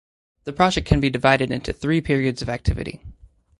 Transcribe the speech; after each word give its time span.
The 0.45 0.51
project 0.53 0.87
can 0.87 0.99
be 0.99 1.11
divided 1.11 1.51
into 1.51 1.71
three 1.71 2.01
periods 2.01 2.41
of 2.41 2.49
activity. 2.49 3.05